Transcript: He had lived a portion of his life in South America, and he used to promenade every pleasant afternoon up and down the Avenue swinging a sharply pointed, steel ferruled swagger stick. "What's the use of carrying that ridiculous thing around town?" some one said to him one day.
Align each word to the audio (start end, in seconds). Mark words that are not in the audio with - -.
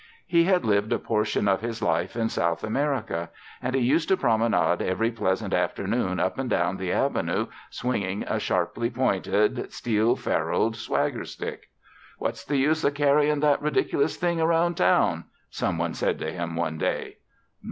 He 0.25 0.45
had 0.45 0.65
lived 0.65 0.91
a 0.93 0.97
portion 0.97 1.47
of 1.47 1.61
his 1.61 1.79
life 1.79 2.15
in 2.15 2.27
South 2.29 2.63
America, 2.63 3.29
and 3.61 3.75
he 3.75 3.81
used 3.81 4.07
to 4.09 4.17
promenade 4.17 4.81
every 4.81 5.11
pleasant 5.11 5.53
afternoon 5.53 6.19
up 6.19 6.39
and 6.39 6.49
down 6.49 6.77
the 6.77 6.91
Avenue 6.91 7.45
swinging 7.69 8.23
a 8.23 8.39
sharply 8.39 8.89
pointed, 8.89 9.71
steel 9.71 10.15
ferruled 10.15 10.75
swagger 10.75 11.23
stick. 11.25 11.69
"What's 12.17 12.43
the 12.43 12.57
use 12.57 12.83
of 12.83 12.95
carrying 12.95 13.41
that 13.41 13.61
ridiculous 13.61 14.17
thing 14.17 14.41
around 14.41 14.73
town?" 14.75 15.25
some 15.51 15.77
one 15.77 15.93
said 15.93 16.17
to 16.17 16.31
him 16.33 16.55
one 16.55 16.79
day. 16.79 17.17